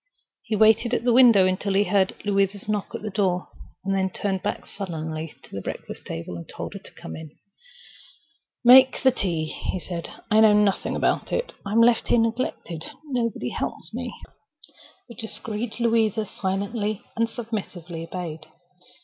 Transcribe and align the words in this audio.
He 0.41 0.55
waited 0.55 0.95
at 0.95 1.03
the 1.03 1.13
window 1.13 1.45
until 1.45 1.75
he 1.75 1.83
heard 1.83 2.15
Louisa's 2.25 2.67
knock 2.67 2.95
at 2.95 3.03
the 3.03 3.11
door, 3.11 3.49
then 3.85 4.09
turned 4.09 4.41
back 4.41 4.65
sullenly 4.65 5.35
to 5.43 5.51
the 5.55 5.61
breakfast 5.61 6.07
table 6.07 6.37
and 6.37 6.49
told 6.49 6.73
her 6.73 6.79
to 6.79 6.93
come 6.95 7.15
in. 7.15 7.29
"Make 8.65 9.03
the 9.03 9.11
tea," 9.11 9.45
he 9.45 9.79
said. 9.79 10.09
"I 10.31 10.39
know 10.39 10.53
nothing 10.53 10.95
about 10.95 11.31
it. 11.31 11.53
I'm 11.63 11.81
left 11.81 12.07
here 12.07 12.17
neglected. 12.17 12.85
Nobody 13.05 13.49
helps 13.49 13.93
me." 13.93 14.11
The 15.07 15.13
discreet 15.13 15.79
Louisa 15.79 16.25
silently 16.25 17.03
and 17.15 17.29
submissively 17.29 18.01
obeyed. 18.03 18.47